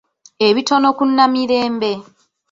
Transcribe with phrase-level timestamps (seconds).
[0.47, 1.91] Ebitono ku Namirembe.